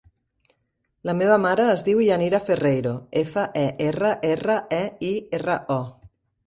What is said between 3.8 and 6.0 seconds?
erra, erra, e, i, erra, o.